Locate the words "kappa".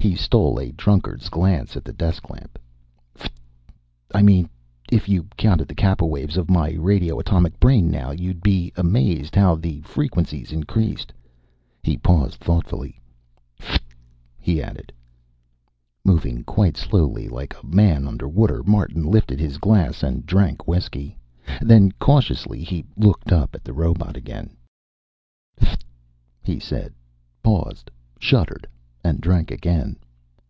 5.74-6.06